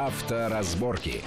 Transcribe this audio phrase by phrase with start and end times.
[0.00, 1.22] Авторазборки.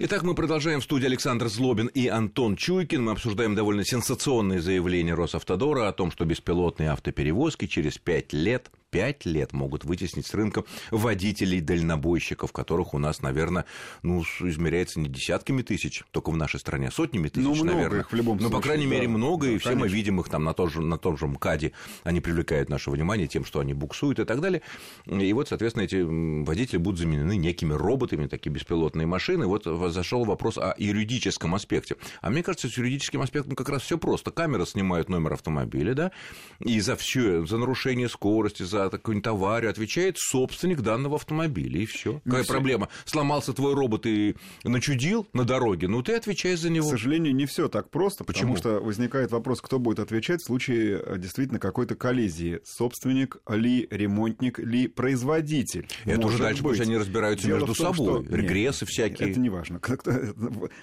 [0.00, 3.04] Итак, мы продолжаем в студии Александр Злобин и Антон Чуйкин.
[3.04, 9.26] Мы обсуждаем довольно сенсационные заявления Росавтодора о том, что беспилотные автоперевозки через пять лет пять
[9.26, 13.64] лет могут вытеснить с рынка водителей-дальнобойщиков, которых у нас, наверное,
[14.02, 18.00] ну, измеряется не десятками тысяч, только в нашей стране, сотнями тысяч, ну, много наверное.
[18.00, 18.56] Их в любом ну, случае.
[18.56, 19.86] по крайней да, мере, много, да, и все конечно.
[19.86, 21.72] мы видим их там на том, же, на том же МКАДе,
[22.04, 24.62] они привлекают наше внимание тем, что они буксуют и так далее.
[25.06, 29.46] И вот, соответственно, эти водители будут заменены некими роботами, такие беспилотные машины.
[29.46, 31.96] Вот зашел вопрос о юридическом аспекте.
[32.20, 34.30] А мне кажется, с юридическим аспектом как раз все просто.
[34.30, 36.12] Камера снимает номер автомобиля, да,
[36.60, 41.86] и за все, за нарушение скорости, за какой-нибудь товар аварию отвечает собственник данного автомобиля, и
[41.86, 42.20] все.
[42.24, 42.52] Какая всё.
[42.52, 42.88] проблема?
[43.04, 46.88] Сломался твой робот и начудил на дороге, ну ты отвечаешь за К него.
[46.90, 51.18] сожалению, не все так просто, потому что возникает вопрос, кто будет отвечать в случае э,
[51.18, 52.60] действительно какой-то коллизии.
[52.64, 55.88] Собственник ли, ремонтник ли, производитель.
[56.04, 56.72] Это уже дальше быть.
[56.78, 58.24] пусть они разбираются Дело между том, собой.
[58.24, 59.30] что- Регрессы Нет, всякие.
[59.30, 59.80] Это не важно.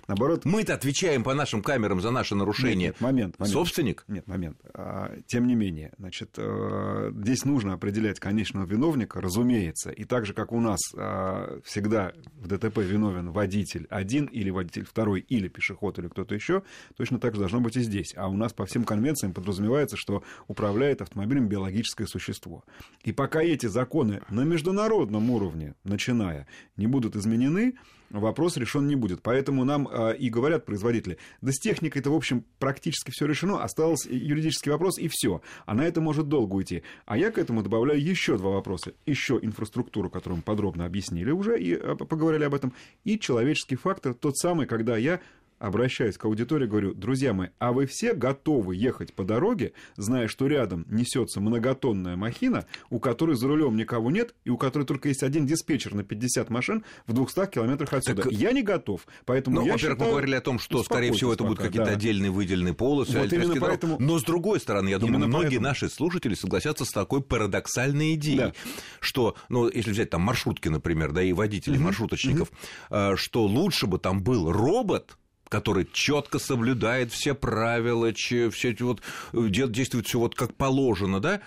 [0.07, 2.75] Наоборот, Мы-то отвечаем по нашим камерам за наши нарушения.
[2.75, 3.53] Нет, нет, момент, момент.
[3.53, 4.03] Собственник?
[4.07, 4.57] Нет, момент.
[4.73, 9.91] А, Тем не менее, значит, э, здесь нужно определять конечного виновника, разумеется.
[9.91, 14.85] И так же, как у нас а, всегда в ДТП виновен водитель один или водитель
[14.85, 16.63] второй, или пешеход, или кто-то еще,
[16.97, 18.15] точно так же должно быть и здесь.
[18.17, 22.63] А у нас по всем конвенциям подразумевается, что управляет автомобилем биологическое существо.
[23.03, 27.75] И пока эти законы на международном уровне, начиная, не будут изменены,
[28.09, 29.21] вопрос решен не будет.
[29.21, 34.09] Поэтому нам а, и говорят производители, да с техникой-то, в общем, практически все решено, остался
[34.11, 35.41] юридический вопрос, и все.
[35.65, 36.83] А на это может долго уйти.
[37.05, 38.93] А я к этому добавляю еще два вопроса.
[39.05, 42.73] Еще инфраструктуру, которую мы подробно объяснили уже и а, поговорили об этом,
[43.03, 45.19] и человеческий фактор, тот самый, когда я
[45.59, 50.47] обращаюсь к аудитории, говорю, друзья мои, а вы все готовы ехать по дороге, зная, что
[50.47, 55.23] рядом несется многотонная махина, у которой за рулем никого нет, и у которой только есть
[55.23, 58.23] один диспетчер на 50 машин в 200 километрах отсюда.
[58.23, 61.13] Так, я не готов, поэтому Ну, я во-первых, мы считаю- говорили о том, что, скорее
[61.13, 61.93] всего, это будут какие-то да.
[61.93, 63.17] отдельные выделенные полосы.
[63.17, 66.85] Вот именно поэтому- Но, с другой стороны, я думаю, Именно многие поэтому- наши слушатели согласятся
[66.85, 68.53] с такой парадоксальной идеей, Да.
[68.99, 72.51] что, ну, если взять там маршрутки, например, да, и водителей маршруточников,
[72.89, 75.17] э, что лучше бы там был робот,
[75.55, 79.01] который четко соблюдает все правила, все эти вот
[79.31, 81.41] э, де- действует все вот как положено, да,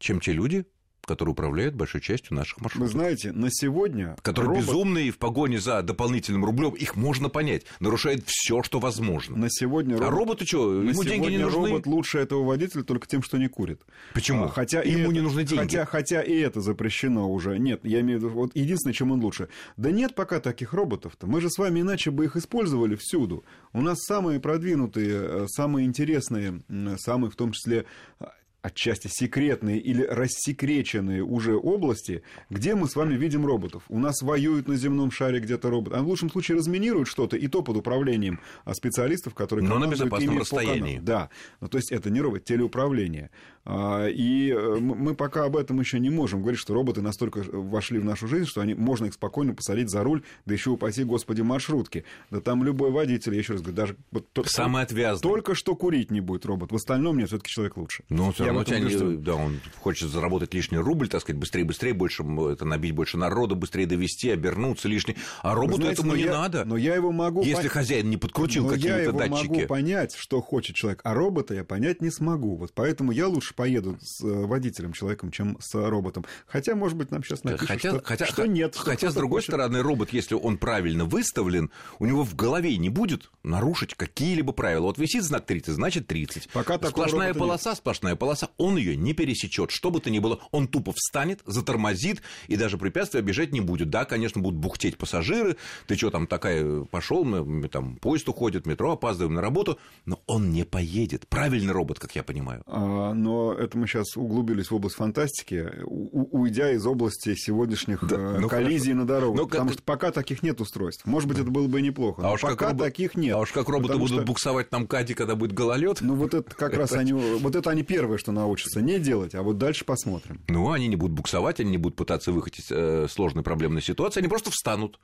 [0.00, 0.66] чем те люди,
[1.06, 2.90] которые управляют большой частью наших Вы маршрутов.
[2.92, 8.24] знаете, на сегодня Которые робот- безумные в погоне за дополнительным рублем, их можно понять, нарушает
[8.26, 9.36] все, что возможно.
[9.36, 11.68] на сегодня А роботу что, на ему деньги не сегодня нужны?
[11.70, 13.80] робот лучше этого водителя только тем, что не курит.
[14.14, 14.44] Почему?
[14.44, 15.62] А, Хотя Ему это- не нужны деньги.
[15.62, 17.58] Хотя, хотя и это запрещено уже.
[17.58, 19.48] Нет, я имею в виду, вот единственное, чем он лучше.
[19.76, 21.26] Да нет пока таких роботов-то.
[21.26, 23.44] Мы же с вами иначе бы их использовали всюду.
[23.72, 25.10] У нас самые продвинутые,
[25.44, 26.62] э, самые интересные,
[26.98, 27.84] самые в том числе
[28.20, 28.32] а,
[28.64, 33.82] отчасти секретные или рассекреченные уже области, где мы с вами видим роботов.
[33.90, 35.96] У нас воюют на земном шаре где-то роботы.
[35.96, 39.86] А в лучшем случае разминируют что-то, и то под управлением а, специалистов, которые Но на
[39.86, 40.98] безопасном расстоянии.
[40.98, 41.28] Да,
[41.60, 43.30] ну то есть это не робот, телеуправление.
[43.66, 47.98] А, И э, мы пока об этом еще не можем говорить, что роботы настолько вошли
[47.98, 51.42] в нашу жизнь, что они, можно их спокойно посадить за руль, да еще упаси, господи,
[51.42, 52.04] маршрутки.
[52.30, 55.22] Да там любой водитель, я еще раз говорю, даже вот Самый отвязный.
[55.22, 56.72] только что курить не будет робот.
[56.72, 58.04] В остальном нет, все-таки человек лучше.
[58.32, 59.22] Все Я тебя не- убежден.
[59.22, 63.54] да, он хочет заработать лишний рубль, так сказать, быстрее, быстрее, больше это набить больше народа,
[63.56, 65.16] быстрее довести, обернуться лишний.
[65.42, 66.64] А роботу знаете, этому не я- надо.
[66.64, 67.42] Но я его могу...
[67.42, 69.48] Если пон- хозяин не подкрутил я какие-то датчики.
[69.48, 72.56] могу понять, что хочет человек, а робота я понять не смогу.
[72.56, 76.24] Вот поэтому я лучше поеду с э, водителем, человеком, чем с роботом.
[76.46, 78.74] Хотя, может быть, нам сейчас напишут, Хотя, что, хотя, что нет.
[78.74, 79.50] что хотя с другой хочет.
[79.50, 84.82] стороны, робот, если он правильно выставлен, у него в голове не будет нарушить какие-либо правила.
[84.84, 86.48] Вот висит знак 30, значит 30.
[86.50, 89.70] Пока сплошная полоса, сплошная полоса, он ее не пересечет.
[89.70, 93.90] Что бы то ни было, он тупо встанет, затормозит и даже препятствия обижать не будет.
[93.90, 95.56] Да, конечно, будут бухтеть пассажиры.
[95.86, 97.24] Ты что там такая пошел,
[97.68, 101.26] там поезд уходит, метро опаздываем на работу, но он не поедет.
[101.28, 102.62] Правильный робот, как я понимаю.
[102.66, 108.16] А, Но это мы сейчас углубились в область фантастики, у- уйдя из области сегодняшних Да,
[108.16, 109.00] э, ну коллизий хорошо.
[109.00, 109.36] на дорогах.
[109.40, 111.04] Ну, потому как- что пока таких нет устройств.
[111.06, 112.22] Может быть, это было бы и неплохо.
[112.22, 113.34] А Но уж пока робот- таких нет.
[113.34, 115.98] А уж как роботы Потому будут что- буксовать нам Кади, когда будет гололед.
[116.00, 119.42] Ну, вот это как раз они, вот это они первые, что научатся не делать, а
[119.42, 120.40] вот дальше посмотрим.
[120.48, 124.20] Ну, они не будут буксовать, они не будут пытаться выходить из э, сложной проблемной ситуации,
[124.20, 124.98] они просто встанут.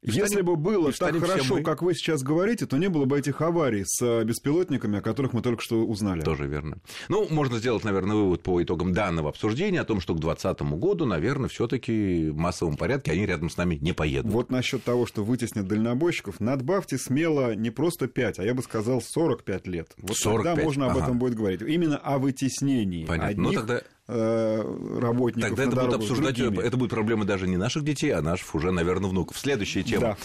[0.00, 1.62] И Если встанем- бы было так хорошо, мы.
[1.64, 5.32] как вы сейчас говорите, то не было бы этих аварий с э, беспилотниками, о которых
[5.32, 6.20] мы только что узнали.
[6.20, 6.78] Тоже верно.
[7.08, 11.04] Ну, можно сделать, наверное, вывод по итогам данного обсуждения о том, что к 2020 году,
[11.04, 14.32] наверное, все-таки в массовом порядке они рядом с нами не поедут.
[14.32, 19.02] Вот насчет того, что вытеснят дальнобойщиков, надбавьте смело не просто 5, а я бы сказал
[19.02, 19.88] 45 лет.
[19.98, 21.06] Вот 45, тогда можно об ага.
[21.06, 21.60] этом будет говорить.
[21.62, 23.04] Именно о вытеснении.
[23.04, 23.42] Понятно.
[23.42, 27.56] Ну, одних тогда- э, работников Тогда это дорогах будет обсуждать, это будет проблема даже не
[27.56, 29.36] наших детей, а наших уже, наверное, внуков.
[29.38, 30.16] Следующая тема, Да.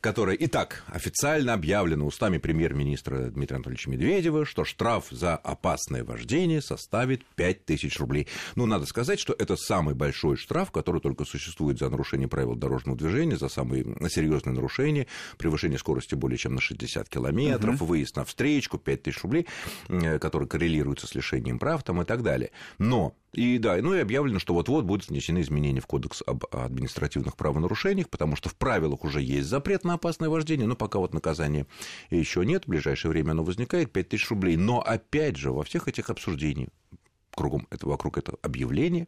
[0.00, 7.24] которая, итак, официально объявлена устами премьер-министра Дмитрия Анатольевича Медведева, что штраф за опасное вождение составит
[7.36, 8.28] 5000 рублей.
[8.56, 12.98] Ну, надо сказать, что это самый большой штраф, который только существует за нарушение правил дорожного
[12.98, 15.06] движения, за самые серьезные нарушения,
[15.38, 19.46] превышение скорости более чем на 60 километров, выезд на встречку, 5000 рублей,
[19.88, 22.50] э, которые коррелируются с лишением прав там, и так далее.
[22.78, 27.36] Но и да, ну и объявлено, что вот-вот будут внесены изменения в Кодекс об административных
[27.36, 31.66] правонарушениях, потому что в правилах уже есть запрет на опасное вождение, но пока вот наказания
[32.10, 34.56] еще нет, в ближайшее время оно возникает, 5000 рублей.
[34.56, 36.70] Но опять же, во всех этих обсуждениях,
[37.32, 39.06] кругом это, вокруг этого объявления,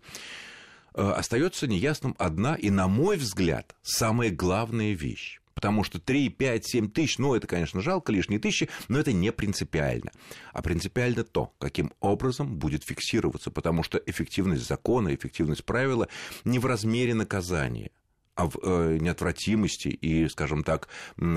[0.95, 5.42] э, остается неясным одна и, на мой взгляд, самая главная вещь.
[5.63, 9.31] Потому что 3, 5, 7 тысяч, ну, это, конечно, жалко, лишние тысячи, но это не
[9.31, 10.11] принципиально.
[10.53, 16.09] А принципиально то, каким образом будет фиксироваться, потому что эффективность закона, эффективность правила
[16.45, 17.93] не в размере наказания,
[18.37, 20.89] неотвратимости и, скажем так,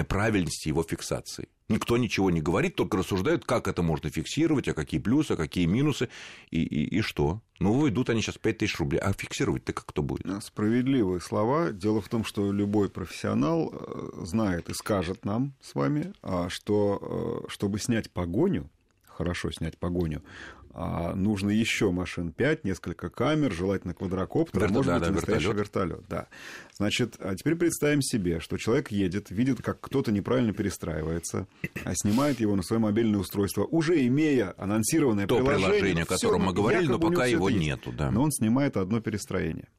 [0.08, 1.50] правильности его фиксации.
[1.68, 5.66] Никто ничего не говорит, только рассуждают, как это можно фиксировать, а какие плюсы, а какие
[5.66, 6.10] минусы,
[6.52, 7.42] и, и, и что.
[7.60, 10.28] Ну, войдут они сейчас 5 тысяч рублей, а фиксировать-то как кто будет?
[10.44, 11.72] Справедливые слова.
[11.72, 17.44] Дело в том, что любой профессионал э, знает и скажет нам с вами, а, что
[17.48, 18.70] э, чтобы снять погоню,
[19.16, 20.22] хорошо снять погоню,
[20.78, 25.14] а, нужно еще машин 5, несколько камер, желательно квадрокоптер, а Верто- может да, быть, да,
[25.14, 25.68] настоящий вертолет.
[25.68, 26.06] вертолет.
[26.10, 26.28] Да.
[26.76, 31.48] Значит, а теперь представим себе, что человек едет, видит, как кто-то неправильно перестраивается,
[31.86, 35.70] а снимает его на свое мобильное устройство, уже имея анонсированное То приложение.
[35.70, 37.62] приложение, о котором мы говорили, но пока его есть.
[37.62, 38.12] нету, да.
[38.12, 39.70] Но он снимает одно перестроение.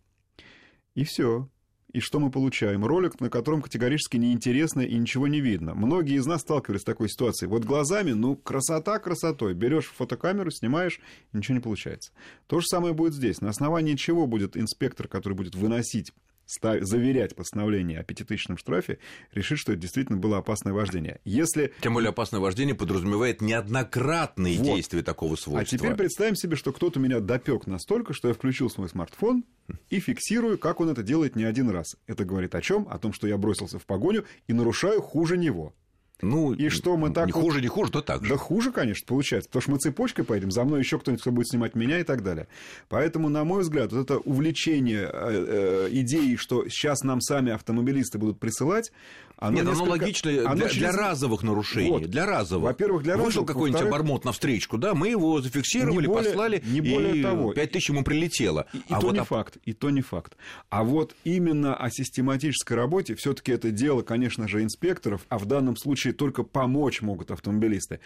[0.95, 1.51] И все.
[1.93, 2.85] И что мы получаем?
[2.85, 5.75] Ролик, на котором категорически неинтересно и ничего не видно.
[5.75, 7.49] Многие из нас сталкивались с такой ситуацией.
[7.49, 9.55] Вот глазами, ну, красота красотой.
[9.55, 11.01] Берешь фотокамеру, снимаешь,
[11.33, 12.13] ничего не получается.
[12.49, 13.41] То же самое будет здесь.
[13.41, 16.13] На основании чего будет инспектор, который будет выносить
[16.47, 18.99] заверять постановление о пятитысячном штрафе,
[19.33, 21.21] решит, что это действительно было опасное вождение.
[21.25, 24.65] Если Тем более опасное вождение подразумевает неоднократные Вот.
[24.77, 25.61] действия такого свойства.
[25.61, 29.45] А теперь представим себе, что кто-то меня допек настолько, что я включил свой смартфон
[29.91, 31.97] и фиксирую, как он это делает не один раз.
[32.07, 32.87] Это говорит о чем?
[32.89, 35.75] О том, что я бросился в погоню и нарушаю хуже него.
[36.23, 38.31] Ну, И что мы так не вот- хуже, не хуже, то так же.
[38.31, 41.49] Да хуже, конечно, получается, потому что мы цепочкой поедем, за мной еще кто-нибудь, кто будет
[41.49, 42.49] снимать меня и так далее.
[42.89, 48.19] Поэтому, на мой взгляд, вот это увлечение э, э, идеей, что сейчас нам сами автомобилисты
[48.19, 48.93] будут присылать,
[49.39, 51.91] оно Нет, оно несколько- логично оно для, через- для разовых нарушений.
[51.91, 52.03] Вот.
[52.05, 52.65] Для разовых.
[52.65, 56.31] Во-первых, для Вышел разовых, какой-нибудь во-вторых- обормот на встречку, да, мы его зафиксировали, Не более-
[56.31, 57.53] послали, не более и того.
[57.53, 58.67] 5 тысяч ему прилетело.
[58.73, 60.39] И, и а то вот не оп- факт, и то не факт.
[60.71, 65.77] А вот именно о систематической работе все-таки это дело, конечно же, инспекторов, а в данном
[65.77, 68.01] случае только помочь могут автомобилисты.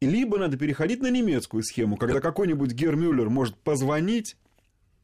[0.00, 4.36] Либо надо переходить на немецкую схему, когда какой-нибудь Гермюллер может позвонить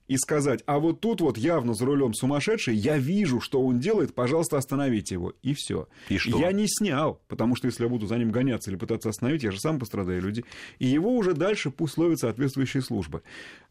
[0.09, 4.15] и сказать, а вот тут вот явно за рулем сумасшедший, я вижу, что он делает,
[4.15, 5.35] пожалуйста, остановите его.
[5.43, 5.87] И все.
[6.09, 6.39] И что?
[6.39, 9.51] Я не снял, потому что если я буду за ним гоняться или пытаться остановить, я
[9.51, 10.45] же сам пострадаю люди.
[10.79, 13.23] И его уже дальше пусть ловят соответствующие службы.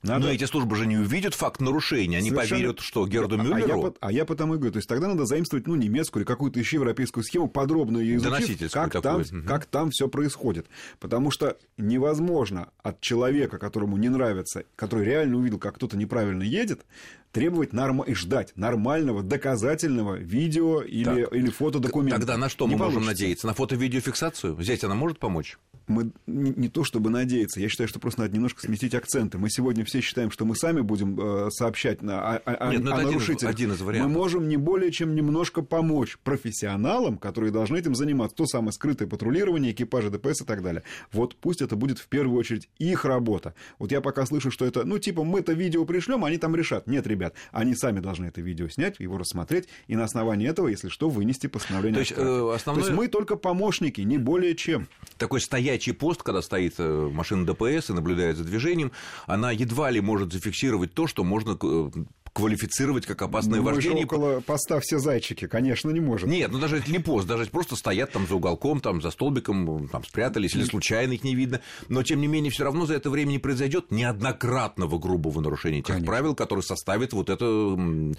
[0.04, 0.28] Надо...
[0.28, 3.44] Но эти службы же не увидят факт нарушения, они Совершенно- поверят, что Герду а, я,
[3.44, 3.82] Мюллеру...
[3.82, 6.60] по- а я потому и говорю, то есть тогда надо заимствовать, ну, немецкую или какую-то
[6.60, 10.68] еще европейскую схему, подробно ее изучив, Доносительскую как там, как там все происходит.
[11.00, 16.86] Потому что невозможно от человека, которому не нравится, который реально увидел, как кто-то неправильно едет,
[17.32, 18.04] требовать норма...
[18.06, 21.34] и ждать нормального, доказательного видео или, Так.
[21.34, 22.18] или фотодокумента.
[22.20, 23.12] Тогда на что Не мы можем получится.
[23.24, 23.48] надеяться?
[23.48, 24.62] На фото-видеофиксацию?
[24.62, 25.58] Здесь она может помочь?
[25.88, 29.38] Мы не, то чтобы надеяться, я считаю, что просто надо немножко сместить акценты.
[29.38, 32.92] Мы сегодня все считаем, что мы сами будем э, сообщать на, о, о- Нет, ну
[32.92, 33.52] о это один из- нарушителях.
[33.54, 34.12] один из вариантов.
[34.12, 38.36] Мы можем не более чем немножко помочь профессионалам, которые должны этим заниматься.
[38.36, 40.84] То самое скрытое патрулирование, экипажи ДПС и так далее.
[41.12, 43.54] Вот пусть это будет в первую очередь их работа.
[43.80, 46.88] Вот я пока слышу, что это, ну, типа, мы это видео пришлем, они там решат.
[46.88, 50.90] Нет, ребят, они сами должны это видео снять, его рассмотреть, и на основании этого, если
[50.90, 51.96] что, вынести постановление.
[51.96, 54.88] То о есть, э, основное- То есть мы только помощники, не более чем.
[55.18, 55.42] такой
[55.78, 58.92] стоячий пост, когда стоит э, машина ДПС и наблюдает за движением,
[59.28, 61.90] она едва ли может зафиксировать то, что можно э,
[62.38, 64.06] квалифицировать как опасное Ну, вождение.
[64.06, 66.30] около поста все зайчики, конечно, не может.
[66.30, 69.88] Нет, ну даже это не пост, даже просто стоят там за уголком, там за столбиком,
[69.88, 71.62] там спрятались, или случайно их не видно.
[71.90, 75.88] Но, тем не менее, все равно за это время не произойдет неоднократного грубого нарушения тех
[75.96, 76.06] Конечно.
[76.06, 77.46] правил, которые составит вот это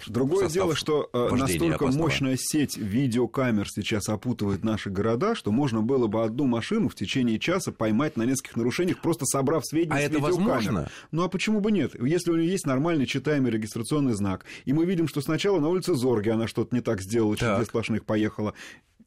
[0.07, 2.03] Другое дело, что э, настолько опасного.
[2.03, 7.39] мощная сеть видеокамер сейчас опутывает наши города, что можно было бы одну машину в течение
[7.39, 10.49] часа поймать на нескольких нарушениях, просто собрав сведения А с это видеокамер.
[10.49, 10.89] возможно?
[11.11, 11.91] Ну а почему бы нет?
[12.01, 15.93] Если у нее есть нормальный читаемый регистрационный знак, и мы видим, что сначала на улице
[15.93, 17.57] Зорге она что-то не так сделала, через Так.
[17.59, 18.53] две сплошных поехала,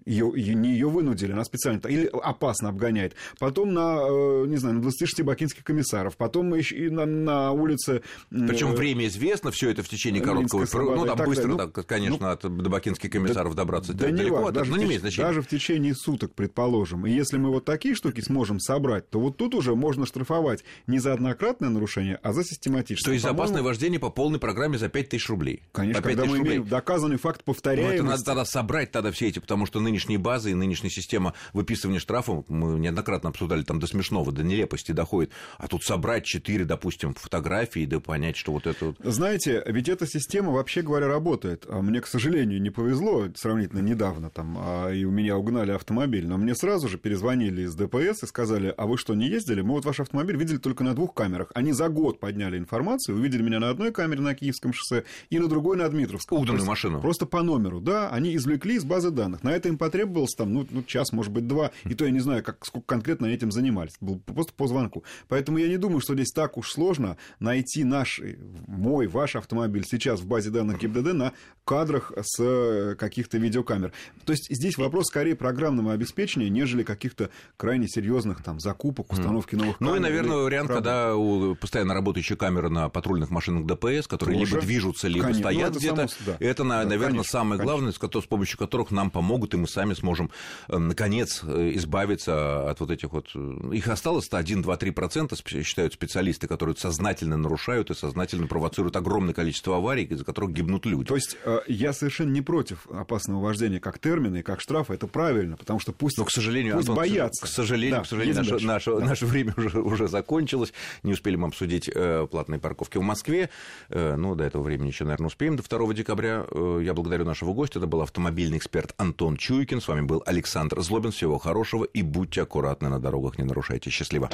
[0.05, 3.15] Ее, не ее вынудили, она специально или опасно обгоняет.
[3.39, 8.03] Потом на, э, не знаю, на 26 бакинских комиссаров, потом еще и на, на улице...
[8.31, 10.67] Причем время известно, все это в течение короткого...
[10.73, 14.23] Ну, там быстро, ну, так, конечно, ну, от, до бакинских комиссаров да, добраться да далеко,
[14.23, 15.27] не важно, даже, но не имеет значения.
[15.27, 17.07] Даже в течение суток, предположим.
[17.07, 20.99] И если мы вот такие штуки сможем собрать, то вот тут уже можно штрафовать не
[20.99, 23.11] за однократное нарушение, а за систематическое.
[23.11, 25.63] То есть за опасное вождение по полной программе за 5 тысяч рублей.
[25.73, 26.57] Конечно, когда мы рублей.
[26.57, 27.99] имеем доказанный факт повторяемости.
[27.99, 31.35] Ну, это надо тогда собрать тогда все эти, потому что нынешние базы и нынешняя система
[31.53, 35.31] выписывания штрафов, мы неоднократно обсуждали, там до смешного, до нелепости доходит.
[35.59, 38.97] А тут собрать 4, допустим, фотографии, да понять, что вот это вот...
[39.01, 41.67] Знаете, ведь эта система, вообще говоря, работает.
[41.69, 46.27] А мне, к сожалению, не повезло сравнительно недавно, там, а, и у меня угнали автомобиль,
[46.27, 49.61] но мне сразу же перезвонили из ДПС и сказали, а вы что, не ездили?
[49.61, 51.51] Мы вот ваш автомобиль видели только на двух камерах.
[51.55, 55.49] Они за год подняли информацию, увидели меня на одной камере на Киевском шоссе и на
[55.49, 56.39] другой на Дмитровском.
[56.39, 57.01] Угнанную машину.
[57.01, 59.43] Просто по номеру, да, они извлекли из базы данных.
[59.43, 62.21] На это им потребовалось там, ну, ну час, может быть, два, и то я не
[62.21, 63.95] знаю, как, сколько конкретно этим занимались.
[64.01, 65.03] Был просто по звонку.
[65.27, 68.21] Поэтому я не думаю, что здесь так уж сложно найти наш,
[68.69, 71.33] мой, ваш автомобиль сейчас в базе данных ГИБДД на
[71.65, 73.93] кадрах с э, каких-то видеокамер.
[74.25, 79.79] То есть здесь вопрос скорее программного обеспечения, нежели каких-то крайне серьезных там закупок, установки новых
[79.79, 79.91] камер.
[79.91, 84.55] Ну и, наверное, вариант, когда у постоянно работающая камера на патрульных машинах ДПС, которые Тоже.
[84.55, 85.43] либо движутся, либо конечно.
[85.43, 86.07] стоят ну, где-то.
[86.25, 86.37] Да.
[86.39, 87.65] Это, да, наверное, конечно, самое конечно.
[87.65, 90.31] главное, с помощью которых нам помогут, и мы сами сможем,
[90.69, 93.35] э, наконец, э, избавиться от вот этих вот...
[93.73, 99.35] Их осталось-то 1, 2, 3 процента, считают специалисты, которые сознательно нарушают и сознательно провоцируют огромное
[99.35, 101.09] количество аварий, из-за которых гибнут люди.
[101.09, 101.37] То есть
[101.67, 105.93] я совершенно не против опасного вождения как термина и как штрафа, это правильно, потому что
[105.93, 107.45] пусть, Но, к сожалению, пусть Антон, боятся.
[107.45, 109.05] К сожалению, да, к сожалению наше, наше, да.
[109.05, 113.51] наше время уже, уже закончилось, не успели мы обсудить э, платные парковки в Москве,
[113.89, 116.47] э, ну, до этого времени еще, наверное, успеем, до 2 декабря.
[116.51, 120.81] Э, я благодарю нашего гостя, это был автомобильный эксперт Антон Чуйкин, с вами был Александр
[120.81, 123.91] Злобин, всего хорошего и будьте аккуратны на дорогах, не нарушайте.
[123.91, 124.29] Счастливо.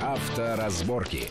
[0.00, 1.28] Авторазборки.